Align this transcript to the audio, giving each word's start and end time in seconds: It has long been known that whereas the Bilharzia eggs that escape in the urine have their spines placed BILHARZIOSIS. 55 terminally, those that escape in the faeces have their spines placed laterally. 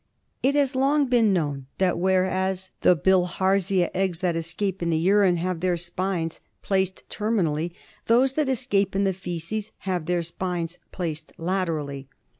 It 0.41 0.55
has 0.55 0.75
long 0.75 1.05
been 1.05 1.31
known 1.31 1.67
that 1.77 1.99
whereas 1.99 2.71
the 2.81 2.95
Bilharzia 2.97 3.91
eggs 3.93 4.17
that 4.21 4.35
escape 4.35 4.81
in 4.81 4.89
the 4.89 4.97
urine 4.97 5.37
have 5.37 5.59
their 5.59 5.77
spines 5.77 6.41
placed 6.63 7.07
BILHARZIOSIS. 7.07 7.17
55 7.19 7.19
terminally, 7.45 7.71
those 8.07 8.33
that 8.33 8.49
escape 8.49 8.95
in 8.95 9.03
the 9.03 9.13
faeces 9.13 9.73
have 9.85 10.07
their 10.07 10.23
spines 10.23 10.79
placed 10.91 11.33
laterally. 11.37 12.07